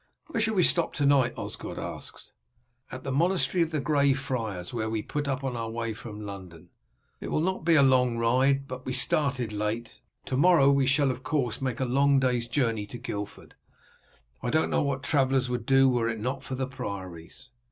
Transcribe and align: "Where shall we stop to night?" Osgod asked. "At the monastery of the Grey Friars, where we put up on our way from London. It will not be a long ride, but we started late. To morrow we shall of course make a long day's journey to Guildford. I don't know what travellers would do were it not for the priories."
"Where 0.25 0.41
shall 0.41 0.55
we 0.55 0.63
stop 0.63 0.93
to 0.93 1.05
night?" 1.05 1.35
Osgod 1.37 1.77
asked. 1.77 2.33
"At 2.91 3.03
the 3.03 3.11
monastery 3.11 3.61
of 3.61 3.69
the 3.69 3.79
Grey 3.79 4.13
Friars, 4.15 4.73
where 4.73 4.89
we 4.89 5.03
put 5.03 5.27
up 5.27 5.43
on 5.43 5.55
our 5.55 5.69
way 5.69 5.93
from 5.93 6.19
London. 6.19 6.69
It 7.19 7.27
will 7.27 7.39
not 7.43 7.63
be 7.65 7.75
a 7.75 7.83
long 7.83 8.17
ride, 8.17 8.67
but 8.67 8.83
we 8.83 8.93
started 8.93 9.53
late. 9.53 10.01
To 10.25 10.35
morrow 10.37 10.71
we 10.71 10.87
shall 10.87 11.11
of 11.11 11.21
course 11.21 11.61
make 11.61 11.79
a 11.79 11.85
long 11.85 12.19
day's 12.19 12.47
journey 12.47 12.87
to 12.87 12.97
Guildford. 12.97 13.53
I 14.41 14.49
don't 14.49 14.71
know 14.71 14.81
what 14.81 15.03
travellers 15.03 15.51
would 15.51 15.67
do 15.67 15.87
were 15.87 16.09
it 16.09 16.19
not 16.19 16.43
for 16.43 16.55
the 16.55 16.65
priories." 16.65 17.51